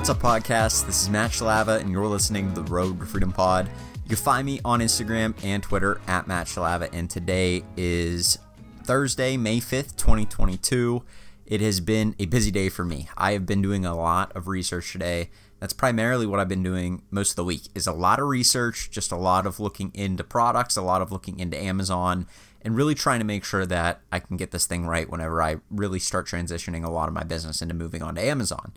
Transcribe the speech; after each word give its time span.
What's 0.00 0.08
up, 0.08 0.18
podcast? 0.20 0.86
This 0.86 1.02
is 1.02 1.10
Matt 1.10 1.30
Shalava, 1.30 1.78
and 1.78 1.92
you're 1.92 2.06
listening 2.06 2.48
to 2.48 2.62
the 2.62 2.72
Road 2.72 3.00
to 3.00 3.04
Freedom 3.04 3.32
Pod. 3.32 3.68
You 4.04 4.08
can 4.08 4.16
find 4.16 4.46
me 4.46 4.58
on 4.64 4.80
Instagram 4.80 5.34
and 5.44 5.62
Twitter 5.62 6.00
at 6.06 6.26
Matt 6.26 6.46
Shalava, 6.46 6.88
and 6.94 7.10
today 7.10 7.62
is 7.76 8.38
Thursday, 8.84 9.36
May 9.36 9.58
5th, 9.58 9.96
2022. 9.96 11.02
It 11.44 11.60
has 11.60 11.80
been 11.80 12.16
a 12.18 12.24
busy 12.24 12.50
day 12.50 12.70
for 12.70 12.82
me. 12.82 13.10
I 13.14 13.32
have 13.32 13.44
been 13.44 13.60
doing 13.60 13.84
a 13.84 13.94
lot 13.94 14.34
of 14.34 14.48
research 14.48 14.90
today. 14.90 15.28
That's 15.58 15.74
primarily 15.74 16.24
what 16.24 16.40
I've 16.40 16.48
been 16.48 16.62
doing 16.62 17.02
most 17.10 17.32
of 17.32 17.36
the 17.36 17.44
week 17.44 17.64
is 17.74 17.86
a 17.86 17.92
lot 17.92 18.20
of 18.20 18.26
research, 18.26 18.90
just 18.90 19.12
a 19.12 19.16
lot 19.16 19.44
of 19.44 19.60
looking 19.60 19.90
into 19.92 20.24
products, 20.24 20.78
a 20.78 20.82
lot 20.82 21.02
of 21.02 21.12
looking 21.12 21.38
into 21.38 21.62
Amazon, 21.62 22.26
and 22.62 22.74
really 22.74 22.94
trying 22.94 23.20
to 23.20 23.26
make 23.26 23.44
sure 23.44 23.66
that 23.66 24.00
I 24.10 24.20
can 24.20 24.38
get 24.38 24.50
this 24.50 24.64
thing 24.64 24.86
right 24.86 25.10
whenever 25.10 25.42
I 25.42 25.56
really 25.70 25.98
start 25.98 26.26
transitioning 26.26 26.86
a 26.86 26.90
lot 26.90 27.08
of 27.08 27.14
my 27.14 27.22
business 27.22 27.60
into 27.60 27.74
moving 27.74 28.02
on 28.02 28.14
to 28.14 28.22
Amazon. 28.22 28.72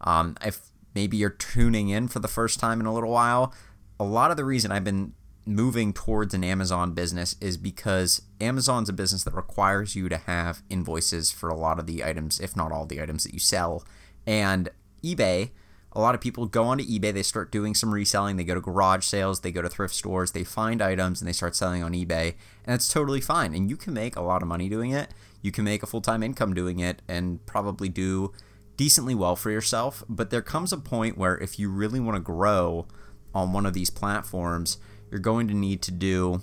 Um, 0.00 0.36
if 0.44 0.70
maybe 0.94 1.16
you're 1.16 1.30
tuning 1.30 1.88
in 1.88 2.08
for 2.08 2.18
the 2.18 2.28
first 2.28 2.58
time 2.58 2.80
in 2.80 2.86
a 2.86 2.94
little 2.94 3.10
while, 3.10 3.54
a 3.98 4.04
lot 4.04 4.30
of 4.30 4.36
the 4.36 4.44
reason 4.44 4.72
I've 4.72 4.84
been 4.84 5.14
moving 5.46 5.92
towards 5.92 6.34
an 6.34 6.42
Amazon 6.42 6.92
business 6.92 7.36
is 7.40 7.56
because 7.56 8.22
Amazon's 8.40 8.88
a 8.88 8.92
business 8.92 9.22
that 9.24 9.34
requires 9.34 9.94
you 9.94 10.08
to 10.08 10.16
have 10.16 10.62
invoices 10.68 11.30
for 11.30 11.48
a 11.48 11.56
lot 11.56 11.78
of 11.78 11.86
the 11.86 12.04
items, 12.04 12.40
if 12.40 12.56
not 12.56 12.72
all 12.72 12.84
the 12.84 13.00
items 13.00 13.22
that 13.22 13.32
you 13.32 13.38
sell. 13.38 13.84
And 14.26 14.68
eBay, 15.04 15.50
a 15.92 16.00
lot 16.00 16.14
of 16.14 16.20
people 16.20 16.46
go 16.46 16.64
onto 16.64 16.84
eBay, 16.84 17.14
they 17.14 17.22
start 17.22 17.52
doing 17.52 17.74
some 17.74 17.94
reselling, 17.94 18.36
they 18.36 18.44
go 18.44 18.54
to 18.54 18.60
garage 18.60 19.04
sales, 19.04 19.40
they 19.40 19.52
go 19.52 19.62
to 19.62 19.68
thrift 19.68 19.94
stores, 19.94 20.32
they 20.32 20.44
find 20.44 20.82
items 20.82 21.20
and 21.20 21.28
they 21.28 21.32
start 21.32 21.54
selling 21.54 21.82
on 21.82 21.92
eBay, 21.92 22.34
and 22.66 22.74
it's 22.74 22.92
totally 22.92 23.20
fine. 23.20 23.54
And 23.54 23.70
you 23.70 23.76
can 23.76 23.94
make 23.94 24.16
a 24.16 24.20
lot 24.20 24.42
of 24.42 24.48
money 24.48 24.68
doing 24.68 24.90
it. 24.90 25.10
You 25.40 25.52
can 25.52 25.64
make 25.64 25.82
a 25.82 25.86
full 25.86 26.00
time 26.00 26.22
income 26.22 26.54
doing 26.54 26.80
it 26.80 27.02
and 27.08 27.44
probably 27.46 27.88
do 27.88 28.32
decently 28.76 29.14
well 29.14 29.36
for 29.36 29.50
yourself. 29.50 30.04
But 30.08 30.30
there 30.30 30.42
comes 30.42 30.72
a 30.72 30.78
point 30.78 31.18
where 31.18 31.36
if 31.36 31.58
you 31.58 31.70
really 31.70 32.00
want 32.00 32.16
to 32.16 32.20
grow 32.20 32.86
on 33.34 33.52
one 33.52 33.66
of 33.66 33.74
these 33.74 33.90
platforms, 33.90 34.78
you're 35.10 35.20
going 35.20 35.48
to 35.48 35.54
need 35.54 35.82
to 35.82 35.90
do 35.90 36.42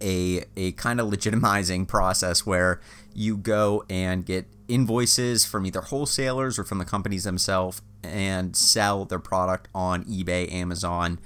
a, 0.00 0.44
a 0.56 0.72
kind 0.72 1.00
of 1.00 1.08
legitimizing 1.08 1.86
process 1.88 2.46
where 2.46 2.80
you 3.14 3.36
go 3.36 3.84
and 3.90 4.24
get 4.24 4.46
invoices 4.68 5.44
from 5.44 5.66
either 5.66 5.80
wholesalers 5.80 6.58
or 6.58 6.64
from 6.64 6.78
the 6.78 6.84
companies 6.84 7.24
themselves 7.24 7.82
and 8.02 8.54
sell 8.54 9.04
their 9.04 9.18
product 9.18 9.68
on 9.74 10.04
eBay, 10.04 10.52
Amazon 10.52 11.18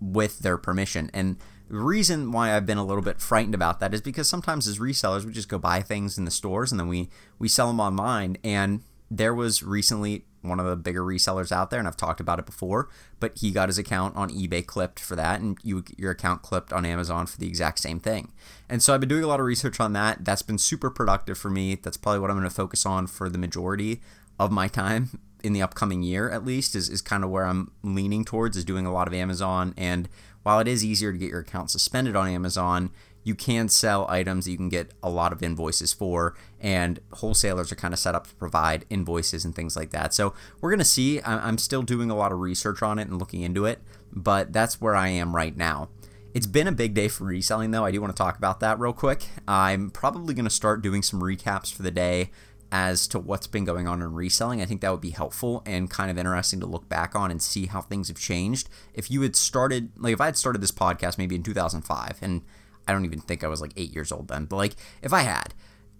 with 0.00 0.40
their 0.40 0.56
permission. 0.56 1.10
And 1.12 1.36
the 1.68 1.78
reason 1.78 2.30
why 2.30 2.54
I've 2.54 2.66
been 2.66 2.78
a 2.78 2.84
little 2.84 3.02
bit 3.02 3.20
frightened 3.20 3.54
about 3.54 3.80
that 3.80 3.94
is 3.94 4.00
because 4.00 4.28
sometimes 4.28 4.68
as 4.68 4.78
resellers 4.78 5.24
we 5.24 5.32
just 5.32 5.48
go 5.48 5.58
buy 5.58 5.80
things 5.80 6.18
in 6.18 6.24
the 6.24 6.30
stores 6.30 6.70
and 6.70 6.78
then 6.78 6.88
we 6.88 7.08
we 7.38 7.48
sell 7.48 7.68
them 7.68 7.80
online 7.80 8.36
and 8.44 8.82
there 9.10 9.34
was 9.34 9.62
recently 9.62 10.24
one 10.42 10.60
of 10.60 10.66
the 10.66 10.76
bigger 10.76 11.02
resellers 11.02 11.50
out 11.50 11.70
there, 11.70 11.78
and 11.78 11.88
I've 11.88 11.96
talked 11.96 12.20
about 12.20 12.38
it 12.38 12.46
before, 12.46 12.88
but 13.18 13.38
he 13.38 13.50
got 13.50 13.68
his 13.68 13.78
account 13.78 14.14
on 14.16 14.30
eBay 14.30 14.64
clipped 14.64 15.00
for 15.00 15.16
that, 15.16 15.40
and 15.40 15.58
you 15.62 15.84
your 15.96 16.10
account 16.10 16.42
clipped 16.42 16.72
on 16.72 16.84
Amazon 16.84 17.26
for 17.26 17.38
the 17.38 17.46
exact 17.46 17.78
same 17.78 17.98
thing. 17.98 18.32
And 18.68 18.82
so 18.82 18.92
I've 18.92 19.00
been 19.00 19.08
doing 19.08 19.24
a 19.24 19.26
lot 19.26 19.40
of 19.40 19.46
research 19.46 19.80
on 19.80 19.92
that. 19.94 20.24
That's 20.24 20.42
been 20.42 20.58
super 20.58 20.90
productive 20.90 21.38
for 21.38 21.50
me. 21.50 21.76
That's 21.76 21.96
probably 21.96 22.20
what 22.20 22.30
I'm 22.30 22.36
going 22.36 22.48
to 22.48 22.54
focus 22.54 22.84
on 22.84 23.06
for 23.06 23.28
the 23.28 23.38
majority 23.38 24.00
of 24.38 24.50
my 24.50 24.68
time 24.68 25.20
in 25.42 25.52
the 25.52 25.62
upcoming 25.62 26.02
year, 26.02 26.30
at 26.30 26.44
least, 26.44 26.74
is, 26.74 26.88
is 26.88 27.02
kind 27.02 27.22
of 27.22 27.30
where 27.30 27.44
I'm 27.44 27.70
leaning 27.82 28.24
towards, 28.24 28.56
is 28.56 28.64
doing 28.64 28.86
a 28.86 28.92
lot 28.92 29.06
of 29.06 29.14
Amazon. 29.14 29.74
And 29.76 30.08
while 30.42 30.58
it 30.58 30.68
is 30.68 30.84
easier 30.84 31.12
to 31.12 31.18
get 31.18 31.30
your 31.30 31.40
account 31.40 31.70
suspended 31.70 32.16
on 32.16 32.28
Amazon, 32.28 32.90
you 33.24 33.34
can 33.34 33.68
sell 33.68 34.06
items 34.08 34.46
you 34.46 34.56
can 34.56 34.68
get 34.68 34.92
a 35.02 35.10
lot 35.10 35.32
of 35.32 35.42
invoices 35.42 35.92
for, 35.92 36.36
and 36.60 37.00
wholesalers 37.14 37.72
are 37.72 37.76
kind 37.76 37.92
of 37.92 37.98
set 37.98 38.14
up 38.14 38.28
to 38.28 38.34
provide 38.34 38.84
invoices 38.90 39.44
and 39.44 39.54
things 39.54 39.74
like 39.74 39.90
that. 39.90 40.14
So 40.14 40.34
we're 40.60 40.70
to 40.76 40.84
see. 40.84 41.20
I'm 41.22 41.58
still 41.58 41.82
doing 41.82 42.10
a 42.10 42.16
lot 42.16 42.30
of 42.30 42.38
research 42.38 42.82
on 42.82 42.98
it 42.98 43.08
and 43.08 43.18
looking 43.18 43.40
into 43.42 43.64
it, 43.64 43.80
but 44.12 44.52
that's 44.52 44.80
where 44.80 44.94
I 44.94 45.08
am 45.08 45.34
right 45.34 45.56
now. 45.56 45.88
It's 46.34 46.46
been 46.46 46.66
a 46.66 46.72
big 46.72 46.94
day 46.94 47.08
for 47.08 47.24
reselling, 47.24 47.70
though. 47.70 47.84
I 47.84 47.92
do 47.92 48.00
want 48.00 48.14
to 48.14 48.20
talk 48.20 48.36
about 48.36 48.60
that 48.60 48.78
real 48.78 48.92
quick. 48.92 49.28
I'm 49.46 49.90
probably 49.90 50.34
going 50.34 50.44
to 50.44 50.50
start 50.50 50.82
doing 50.82 51.02
some 51.02 51.20
recaps 51.20 51.72
for 51.72 51.82
the 51.82 51.92
day 51.92 52.30
as 52.72 53.06
to 53.06 53.20
what's 53.20 53.46
been 53.46 53.64
going 53.64 53.86
on 53.86 54.02
in 54.02 54.12
reselling. 54.12 54.60
I 54.60 54.64
think 54.64 54.80
that 54.80 54.90
would 54.90 55.00
be 55.00 55.10
helpful 55.10 55.62
and 55.64 55.88
kind 55.88 56.10
of 56.10 56.18
interesting 56.18 56.58
to 56.58 56.66
look 56.66 56.88
back 56.88 57.14
on 57.14 57.30
and 57.30 57.40
see 57.40 57.66
how 57.66 57.80
things 57.80 58.08
have 58.08 58.18
changed. 58.18 58.68
If 58.94 59.12
you 59.12 59.22
had 59.22 59.36
started, 59.36 59.92
like, 59.96 60.12
if 60.12 60.20
I 60.20 60.24
had 60.26 60.36
started 60.36 60.60
this 60.60 60.72
podcast 60.72 61.18
maybe 61.18 61.36
in 61.36 61.44
2005 61.44 62.18
and 62.20 62.42
I 62.86 62.92
don't 62.92 63.04
even 63.04 63.20
think 63.20 63.44
I 63.44 63.48
was 63.48 63.60
like 63.60 63.72
eight 63.76 63.94
years 63.94 64.12
old 64.12 64.28
then, 64.28 64.46
but 64.46 64.56
like 64.56 64.74
if 65.02 65.12
I 65.12 65.22
had, 65.22 65.54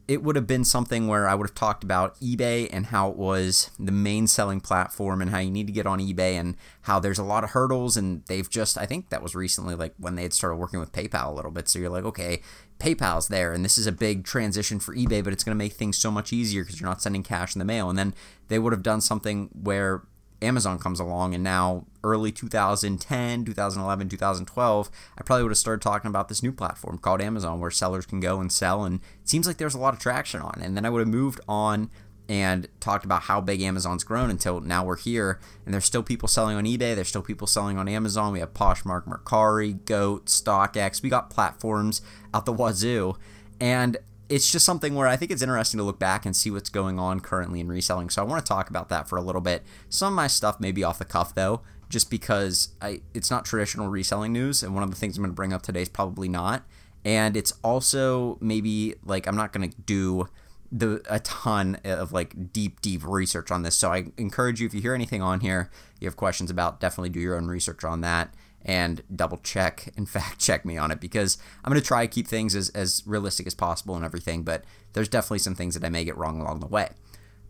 it 0.07 0.23
would 0.23 0.37
have 0.37 0.47
been 0.47 0.65
something 0.65 1.07
where 1.09 1.27
I 1.27 1.35
would 1.35 1.49
have 1.49 1.55
talked 1.55 1.83
about 1.83 2.21
eBay 2.21 2.69
and 2.71 2.87
how 2.87 3.11
it 3.11 3.17
was 3.17 3.71
the 3.79 3.93
main 3.93 4.27
selling 4.27 4.61
platform 4.61 5.23
and 5.23 5.31
how 5.31 5.39
you 5.39 5.51
need 5.51 5.67
to 5.67 5.73
get 5.73 5.87
on 5.87 5.99
eBay 5.99 6.35
and 6.35 6.57
how 6.83 6.99
there's 6.99 7.19
a 7.19 7.25
lot 7.25 7.43
of 7.43 7.51
hurdles 7.51 7.97
and 7.97 8.23
they've 8.27 8.49
just 8.49 8.77
I 8.77 8.85
think 8.85 9.09
that 9.09 9.23
was 9.23 9.35
recently 9.35 9.75
like 9.75 9.95
when 9.97 10.15
they 10.15 10.23
had 10.23 10.35
started 10.35 10.57
working 10.57 10.79
with 10.79 10.93
PayPal 10.93 11.29
a 11.29 11.35
little 11.35 11.51
bit. 11.51 11.69
So 11.69 11.79
you're 11.79 11.89
like, 11.89 12.05
okay, 12.05 12.43
PayPal's 12.79 13.29
there 13.29 13.55
and 13.55 13.65
this 13.65 13.79
is 13.79 13.87
a 13.87 13.93
big 13.93 14.25
transition 14.25 14.79
for 14.79 14.95
eBay, 14.95 15.25
but 15.25 15.33
it's 15.33 15.45
going 15.45 15.57
to 15.57 15.65
make 15.65 15.73
things 15.73 15.97
so 15.97 16.11
much 16.11 16.35
easier 16.35 16.65
because 16.65 16.81
you're 16.81 16.89
not 16.89 17.01
sending 17.01 17.23
cash 17.23 17.55
in 17.55 17.59
the 17.59 17.65
mail. 17.65 17.89
And 17.89 17.99
then 17.99 18.15
they 18.49 18.59
would 18.59 18.75
have 18.75 18.83
done 18.83 19.01
something 19.01 19.49
where 19.55 20.03
Amazon 20.43 20.79
comes 20.79 21.01
along 21.01 21.35
and 21.35 21.43
now 21.43 21.87
early 22.03 22.31
2010, 22.31 23.45
2011, 23.45 24.09
2012, 24.09 24.91
I 25.17 25.23
probably 25.23 25.43
would 25.43 25.51
have 25.51 25.59
started 25.59 25.83
talking 25.83 26.09
about 26.09 26.29
this 26.29 26.43
new 26.43 26.53
platform 26.53 26.99
called 26.99 27.21
Amazon 27.21 27.61
where 27.61 27.71
sellers 27.71 28.07
can 28.07 28.21
go 28.21 28.41
and 28.41 28.53
sell 28.53 28.85
and 28.85 28.97
it 29.23 29.29
seems 29.29 29.47
like 29.47 29.57
there's 29.57 29.75
a 29.75 29.79
lot 29.79 29.95
of 29.95 30.01
traction 30.01 30.41
on. 30.41 30.61
And 30.63 30.77
then 30.77 30.85
I 30.85 30.91
would 30.91 31.01
have 31.01 31.09
moved 31.09 31.41
on 31.49 31.91
and 32.29 32.69
talked 32.81 33.05
about 33.05 33.23
how 33.23 33.41
big 33.41 33.61
Amazon's 33.61 34.05
grown 34.05 34.31
until 34.31 34.61
now 34.61 34.85
we're 34.85 34.97
here 34.97 35.39
and 35.65 35.75
there's 35.75 35.85
still 35.85 36.03
people 36.03 36.29
selling 36.29 36.57
on 36.57 36.65
eBay, 36.65 36.95
there's 36.95 37.09
still 37.09 37.23
people 37.23 37.47
selling 37.47 37.79
on 37.79 37.89
Amazon. 37.89 38.33
We 38.33 38.41
have 38.41 38.55
Poshmark, 38.55 39.07
Mercari, 39.07 39.85
Goat, 39.85 40.27
StockX. 40.27 41.03
We 41.03 41.11
got 41.11 41.31
platforms 41.31 42.01
out 42.33 42.47
the 42.47 42.53
wazoo. 42.53 43.17
And 43.61 43.99
it's 44.29 44.51
just 44.51 44.65
something 44.65 44.95
where 44.95 45.07
I 45.07 45.17
think 45.17 45.31
it's 45.31 45.43
interesting 45.43 45.79
to 45.79 45.85
look 45.85 45.99
back 45.99 46.25
and 46.25 46.35
see 46.35 46.51
what's 46.51 46.71
going 46.71 46.99
on 46.99 47.21
currently 47.21 47.61
in 47.61 47.69
reselling. 47.69 48.11
So 48.11 48.23
I 48.23 48.25
want 48.25 48.45
to 48.45 48.49
talk 48.49 48.71
about 48.71 48.89
that 48.89 49.09
for 49.09 49.17
a 49.17 49.23
little 49.23 49.41
bit. 49.41 49.63
Some 49.89 50.13
of 50.13 50.17
my 50.17 50.27
stuff 50.27 50.61
may 50.61 50.73
be 50.73 50.83
off 50.83 50.99
the 50.99 51.05
cuff 51.05 51.35
though, 51.35 51.61
just 51.89 52.11
because 52.11 52.71
I 52.81 53.03
it's 53.13 53.31
not 53.31 53.45
traditional 53.45 53.89
reselling 53.89 54.33
news, 54.33 54.63
and 54.63 54.75
one 54.75 54.83
of 54.83 54.91
the 54.91 54.97
things 54.97 55.17
I'm 55.17 55.23
going 55.23 55.33
to 55.33 55.35
bring 55.35 55.53
up 55.53 55.63
today 55.63 55.83
is 55.83 55.89
probably 55.89 56.29
not. 56.29 56.65
And 57.05 57.37
it's 57.37 57.53
also 57.63 58.39
maybe 58.41 58.95
like 59.05 59.27
I'm 59.27 59.37
not 59.37 59.53
going 59.53 59.71
to 59.71 59.77
do 59.83 60.29
the 60.75 61.01
a 61.09 61.21
ton 61.21 61.79
of 61.85 62.13
like 62.13 62.53
deep 62.53 62.81
deep 62.81 63.07
research 63.07 63.53
on 63.53 63.63
this. 63.63 63.77
So 63.77 63.93
I 63.93 64.07
encourage 64.19 64.61
you 64.61 64.67
if 64.67 64.75
you 64.75 64.81
hear 64.81 64.95
anything 64.95 65.23
on 65.23 65.41
here, 65.41 65.71
you 66.01 66.09
have 66.09 66.17
questions 66.17 66.51
about, 66.51 66.81
definitely 66.81 67.11
do 67.11 67.21
your 67.21 67.37
own 67.37 67.47
research 67.47 67.85
on 67.85 68.01
that 68.01 68.35
and 68.65 69.03
double 69.15 69.37
check 69.39 69.93
and 69.97 70.09
fact 70.09 70.41
check 70.41 70.65
me 70.65 70.77
on 70.77 70.91
it 70.91 71.01
because 71.01 71.39
I'm 71.65 71.71
going 71.71 71.81
to 71.81 71.87
try 71.87 72.05
to 72.05 72.13
keep 72.13 72.27
things 72.27 72.57
as, 72.57 72.71
as 72.71 73.05
realistic 73.07 73.47
as 73.47 73.55
possible 73.55 73.95
and 73.95 74.05
everything, 74.05 74.43
but 74.43 74.65
there's 74.95 75.09
definitely 75.09 75.39
some 75.39 75.55
things 75.55 75.75
that 75.75 75.87
I 75.87 75.91
may 75.91 76.05
get 76.05 76.17
wrong 76.17 76.41
along 76.41 76.59
the 76.59 76.67
way. 76.67 76.91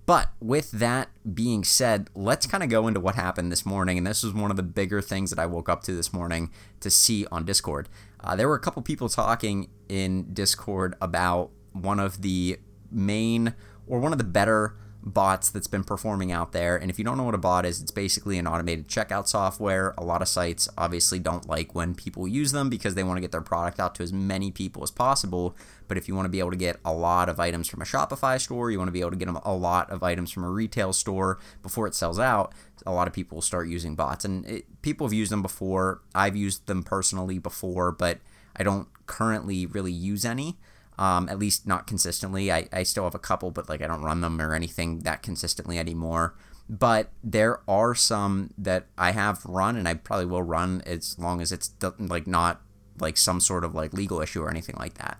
But 0.06 0.28
with 0.38 0.70
that 0.72 1.08
being 1.32 1.64
said, 1.64 2.10
let's 2.14 2.46
kind 2.46 2.62
of 2.62 2.68
go 2.68 2.86
into 2.86 3.00
what 3.00 3.14
happened 3.14 3.50
this 3.50 3.64
morning. 3.64 3.96
And 3.96 4.06
this 4.06 4.22
was 4.22 4.34
one 4.34 4.50
of 4.50 4.58
the 4.58 4.62
bigger 4.62 5.00
things 5.00 5.30
that 5.30 5.38
I 5.38 5.46
woke 5.46 5.70
up 5.70 5.82
to 5.84 5.94
this 5.94 6.12
morning 6.12 6.50
to 6.80 6.90
see 6.90 7.24
on 7.32 7.46
Discord. 7.46 7.88
Uh, 8.20 8.36
there 8.36 8.46
were 8.46 8.54
a 8.54 8.60
couple 8.60 8.82
people 8.82 9.08
talking 9.08 9.70
in 9.88 10.34
Discord 10.34 10.94
about 11.00 11.52
one 11.72 11.98
of 11.98 12.20
the 12.20 12.58
main 12.94 13.54
or 13.86 14.00
one 14.00 14.12
of 14.12 14.18
the 14.18 14.24
better 14.24 14.76
bots 15.04 15.50
that's 15.50 15.66
been 15.66 15.84
performing 15.84 16.32
out 16.32 16.52
there. 16.52 16.76
And 16.76 16.90
if 16.90 16.98
you 16.98 17.04
don't 17.04 17.18
know 17.18 17.24
what 17.24 17.34
a 17.34 17.38
bot 17.38 17.66
is, 17.66 17.82
it's 17.82 17.90
basically 17.90 18.38
an 18.38 18.46
automated 18.46 18.88
checkout 18.88 19.28
software. 19.28 19.94
A 19.98 20.04
lot 20.04 20.22
of 20.22 20.28
sites 20.28 20.68
obviously 20.78 21.18
don't 21.18 21.46
like 21.48 21.74
when 21.74 21.94
people 21.94 22.26
use 22.26 22.52
them 22.52 22.70
because 22.70 22.94
they 22.94 23.04
want 23.04 23.18
to 23.18 23.20
get 23.20 23.30
their 23.30 23.42
product 23.42 23.78
out 23.78 23.94
to 23.96 24.02
as 24.02 24.12
many 24.12 24.50
people 24.50 24.82
as 24.82 24.90
possible. 24.90 25.54
But 25.88 25.98
if 25.98 26.08
you 26.08 26.14
want 26.14 26.24
to 26.24 26.30
be 26.30 26.38
able 26.38 26.52
to 26.52 26.56
get 26.56 26.80
a 26.84 26.92
lot 26.92 27.28
of 27.28 27.38
items 27.38 27.68
from 27.68 27.82
a 27.82 27.84
Shopify 27.84 28.40
store, 28.40 28.70
you 28.70 28.78
want 28.78 28.88
to 28.88 28.92
be 28.92 29.00
able 29.00 29.10
to 29.10 29.16
get 29.16 29.28
a 29.28 29.52
lot 29.52 29.90
of 29.90 30.02
items 30.02 30.30
from 30.30 30.44
a 30.44 30.50
retail 30.50 30.94
store 30.94 31.38
before 31.62 31.86
it 31.86 31.94
sells 31.94 32.18
out, 32.18 32.54
a 32.86 32.92
lot 32.92 33.06
of 33.06 33.12
people 33.12 33.42
start 33.42 33.68
using 33.68 33.94
bots. 33.94 34.24
And 34.24 34.46
it, 34.46 34.82
people 34.82 35.06
have 35.06 35.12
used 35.12 35.30
them 35.30 35.42
before. 35.42 36.00
I've 36.14 36.36
used 36.36 36.66
them 36.66 36.82
personally 36.82 37.38
before, 37.38 37.92
but 37.92 38.20
I 38.56 38.62
don't 38.62 38.88
currently 39.06 39.66
really 39.66 39.92
use 39.92 40.24
any 40.24 40.56
um, 40.98 41.28
at 41.28 41.38
least 41.38 41.66
not 41.66 41.86
consistently. 41.86 42.52
I, 42.52 42.68
I 42.72 42.82
still 42.82 43.04
have 43.04 43.14
a 43.14 43.18
couple, 43.20 43.50
but 43.50 43.68
like 43.68 43.82
I 43.82 43.86
don't 43.86 44.02
run 44.02 44.20
them 44.20 44.40
or 44.40 44.54
anything 44.54 45.00
that 45.00 45.22
consistently 45.22 45.78
anymore. 45.78 46.34
But 46.68 47.10
there 47.22 47.60
are 47.68 47.94
some 47.94 48.54
that 48.56 48.86
I 48.96 49.10
have 49.10 49.44
run, 49.44 49.76
and 49.76 49.86
I 49.86 49.94
probably 49.94 50.26
will 50.26 50.42
run 50.42 50.82
as 50.86 51.18
long 51.18 51.40
as 51.40 51.52
it's 51.52 51.70
like 51.98 52.26
not 52.26 52.62
like 52.98 53.16
some 53.16 53.40
sort 53.40 53.64
of 53.64 53.74
like 53.74 53.92
legal 53.92 54.20
issue 54.20 54.42
or 54.42 54.50
anything 54.50 54.76
like 54.78 54.94
that. 54.94 55.18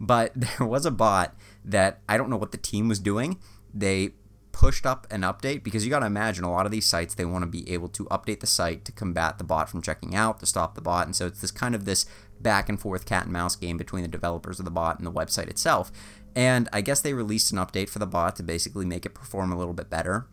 But 0.00 0.32
there 0.36 0.66
was 0.66 0.86
a 0.86 0.90
bot 0.90 1.34
that 1.64 2.00
I 2.08 2.16
don't 2.16 2.30
know 2.30 2.36
what 2.36 2.52
the 2.52 2.58
team 2.58 2.88
was 2.88 2.98
doing. 2.98 3.38
They 3.74 4.12
pushed 4.56 4.86
up 4.86 5.06
an 5.10 5.20
update 5.20 5.62
because 5.62 5.84
you 5.84 5.90
got 5.90 5.98
to 5.98 6.06
imagine 6.06 6.42
a 6.42 6.50
lot 6.50 6.64
of 6.64 6.72
these 6.72 6.86
sites 6.86 7.14
they 7.14 7.26
want 7.26 7.42
to 7.42 7.46
be 7.46 7.70
able 7.70 7.88
to 7.90 8.06
update 8.06 8.40
the 8.40 8.46
site 8.46 8.86
to 8.86 8.92
combat 8.92 9.36
the 9.36 9.44
bot 9.44 9.68
from 9.68 9.82
checking 9.82 10.14
out 10.14 10.40
to 10.40 10.46
stop 10.46 10.74
the 10.74 10.80
bot 10.80 11.04
and 11.04 11.14
so 11.14 11.26
it's 11.26 11.42
this 11.42 11.50
kind 11.50 11.74
of 11.74 11.84
this 11.84 12.06
back 12.40 12.68
and 12.68 12.80
forth 12.80 13.06
cat 13.06 13.24
and 13.24 13.32
mouse 13.32 13.56
game 13.56 13.76
between 13.76 14.02
the 14.02 14.08
developers 14.08 14.58
of 14.58 14.64
the 14.64 14.70
bot 14.70 14.98
and 14.98 15.06
the 15.06 15.12
website 15.12 15.48
itself 15.48 15.90
and 16.34 16.68
i 16.72 16.80
guess 16.80 17.00
they 17.00 17.14
released 17.14 17.52
an 17.52 17.58
update 17.58 17.88
for 17.88 17.98
the 17.98 18.06
bot 18.06 18.36
to 18.36 18.42
basically 18.42 18.84
make 18.84 19.06
it 19.06 19.14
perform 19.14 19.52
a 19.52 19.58
little 19.58 19.74
bit 19.74 19.90
better 19.90 20.26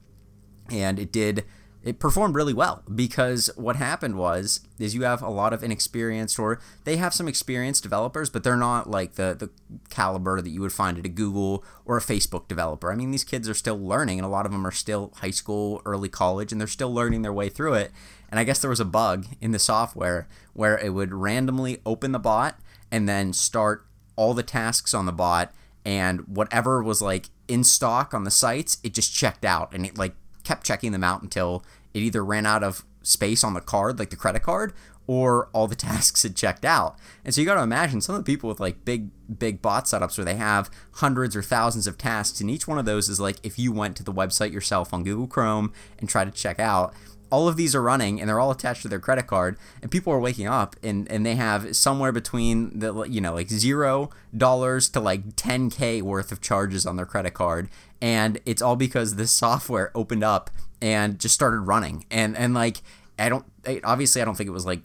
and 0.69 0.99
it 0.99 1.11
did 1.11 1.43
it 1.83 1.99
performed 1.99 2.33
really 2.33 2.53
well 2.53 2.81
because 2.93 3.49
what 3.57 3.75
happened 3.75 4.15
was 4.15 4.61
is 4.79 4.95
you 4.95 5.03
have 5.03 5.21
a 5.21 5.29
lot 5.29 5.51
of 5.51 5.63
inexperienced 5.63 6.39
or 6.39 6.59
they 6.85 6.95
have 6.95 7.13
some 7.13 7.27
experienced 7.27 7.83
developers 7.83 8.29
but 8.29 8.43
they're 8.43 8.55
not 8.55 8.89
like 8.89 9.15
the 9.15 9.35
the 9.37 9.49
caliber 9.89 10.41
that 10.41 10.49
you 10.49 10.61
would 10.61 10.71
find 10.71 10.97
at 10.97 11.05
a 11.05 11.09
Google 11.09 11.63
or 11.85 11.97
a 11.97 12.01
Facebook 12.01 12.47
developer. 12.47 12.91
I 12.91 12.95
mean 12.95 13.11
these 13.11 13.25
kids 13.25 13.49
are 13.49 13.53
still 13.53 13.77
learning 13.77 14.17
and 14.17 14.25
a 14.25 14.29
lot 14.29 14.45
of 14.45 14.53
them 14.53 14.65
are 14.65 14.71
still 14.71 15.11
high 15.17 15.31
school, 15.31 15.81
early 15.85 16.09
college 16.09 16.51
and 16.51 16.61
they're 16.61 16.67
still 16.67 16.93
learning 16.93 17.21
their 17.21 17.33
way 17.33 17.49
through 17.49 17.73
it. 17.73 17.91
And 18.33 18.39
I 18.39 18.45
guess 18.45 18.57
there 18.57 18.69
was 18.71 18.79
a 18.79 18.85
bug 18.85 19.27
in 19.41 19.51
the 19.51 19.59
software 19.59 20.27
where 20.53 20.75
it 20.79 20.89
would 20.89 21.13
randomly 21.13 21.77
open 21.85 22.13
the 22.13 22.19
bot 22.19 22.57
and 22.91 23.07
then 23.07 23.31
start 23.31 23.85
all 24.15 24.33
the 24.33 24.41
tasks 24.41 24.91
on 24.91 25.05
the 25.05 25.11
bot 25.11 25.53
and 25.85 26.21
whatever 26.21 26.81
was 26.81 26.99
like 26.99 27.27
in 27.47 27.63
stock 27.63 28.11
on 28.11 28.23
the 28.23 28.31
sites, 28.31 28.79
it 28.83 28.95
just 28.95 29.13
checked 29.13 29.45
out 29.45 29.71
and 29.71 29.85
it 29.85 29.99
like 29.99 30.15
kept 30.43 30.65
checking 30.65 30.93
them 30.93 31.03
out 31.03 31.21
until 31.21 31.63
it 31.93 31.99
either 31.99 32.25
ran 32.25 32.47
out 32.47 32.63
of 32.63 32.83
space 33.03 33.43
on 33.43 33.53
the 33.53 33.61
card, 33.61 33.99
like 33.99 34.09
the 34.09 34.15
credit 34.15 34.41
card, 34.41 34.73
or 35.05 35.49
all 35.53 35.67
the 35.67 35.75
tasks 35.75 36.23
had 36.23 36.35
checked 36.35 36.65
out. 36.65 36.97
And 37.23 37.35
so 37.35 37.41
you 37.41 37.45
got 37.45 37.55
to 37.55 37.61
imagine 37.61 38.01
some 38.01 38.15
of 38.15 38.25
the 38.25 38.31
people 38.31 38.49
with 38.49 38.59
like 38.59 38.83
big, 38.83 39.09
big 39.37 39.61
bot 39.61 39.85
setups 39.85 40.17
where 40.17 40.25
they 40.25 40.37
have 40.37 40.71
hundreds 40.93 41.35
or 41.35 41.43
thousands 41.43 41.85
of 41.85 41.99
tasks, 41.99 42.41
and 42.41 42.49
each 42.49 42.67
one 42.67 42.79
of 42.79 42.85
those 42.85 43.09
is 43.09 43.19
like 43.19 43.37
if 43.43 43.59
you 43.59 43.71
went 43.71 43.95
to 43.97 44.03
the 44.03 44.11
website 44.11 44.51
yourself 44.51 44.91
on 44.91 45.03
Google 45.03 45.27
Chrome 45.27 45.71
and 45.99 46.09
tried 46.09 46.25
to 46.25 46.31
check 46.31 46.59
out, 46.59 46.95
all 47.33 47.47
of 47.47 47.57
these 47.57 47.73
are 47.73 47.81
running 47.81 48.21
and 48.21 48.29
they're 48.29 48.39
all 48.39 48.51
attached 48.51 48.83
to 48.83 48.87
their 48.87 48.99
credit 48.99 49.25
card 49.25 49.57
and 49.81 49.89
people 49.89 50.13
are 50.13 50.19
waking 50.19 50.45
up 50.45 50.75
and, 50.83 51.09
and 51.11 51.25
they 51.25 51.33
have 51.33 51.75
somewhere 51.75 52.11
between 52.11 52.77
the 52.77 53.05
you 53.05 53.19
know 53.19 53.33
like 53.33 53.49
zero 53.49 54.11
dollars 54.37 54.87
to 54.87 54.99
like 54.99 55.35
10k 55.35 56.03
worth 56.03 56.31
of 56.31 56.41
charges 56.41 56.85
on 56.85 56.95
their 56.95 57.07
credit 57.07 57.33
card. 57.33 57.69
And 57.99 58.39
it's 58.45 58.61
all 58.61 58.75
because 58.75 59.15
this 59.15 59.31
software 59.31 59.89
opened 59.95 60.23
up 60.23 60.51
and 60.79 61.17
just 61.19 61.33
started 61.33 61.61
running. 61.61 62.05
And 62.11 62.37
and 62.37 62.53
like 62.53 62.83
i 63.17 63.29
don't 63.29 63.45
obviously 63.83 64.21
i 64.21 64.25
don't 64.25 64.35
think 64.35 64.47
it 64.47 64.51
was 64.51 64.67
like 64.67 64.83